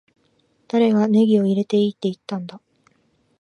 [0.67, 2.59] 誰がネギを入れていいって言ったんだ